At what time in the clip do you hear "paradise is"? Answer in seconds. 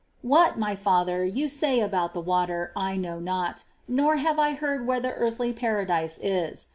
5.53-6.69